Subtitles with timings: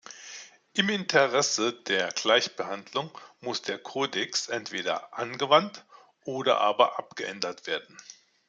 [0.73, 5.85] Im Interesse der Gleichbehandlung muss der Kodex entweder angewandt
[6.25, 7.95] oder aber abgeändert werden.